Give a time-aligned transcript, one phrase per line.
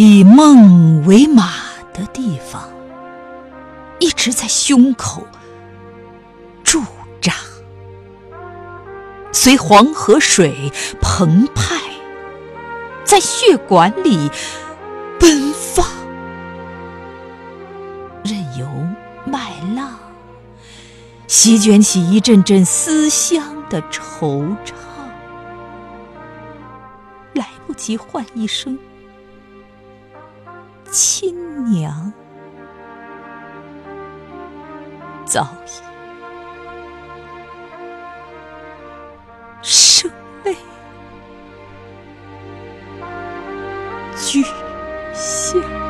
[0.00, 1.54] 以梦为马
[1.92, 2.62] 的地方，
[3.98, 5.26] 一直在胸口
[6.62, 6.80] 驻
[7.20, 7.34] 扎，
[9.32, 10.70] 随黄河水
[11.00, 11.74] 澎湃，
[13.04, 14.30] 在血管里
[15.18, 15.84] 奔放，
[18.22, 18.68] 任由
[19.24, 19.98] 麦浪
[21.26, 24.74] 席卷起一阵阵思乡的惆怅，
[27.32, 28.78] 来不及唤一声。
[30.90, 32.12] 亲娘。
[35.24, 35.88] 早已。
[39.62, 40.10] 生
[40.42, 40.56] 悲
[44.16, 44.42] 俱
[45.14, 45.87] 下。